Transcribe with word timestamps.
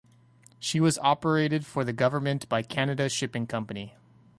She 0.57 0.79
was 0.79 0.97
operated 1.03 1.63
for 1.63 1.83
the 1.83 1.93
Government 1.93 2.49
by 2.49 2.63
Canada 2.63 3.07
Shipping 3.07 3.45
Company. 3.45 3.93